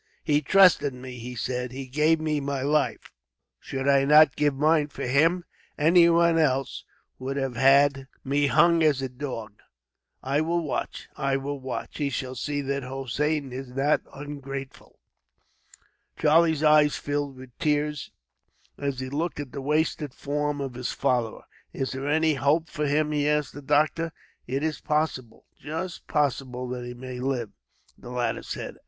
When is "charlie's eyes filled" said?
16.17-17.35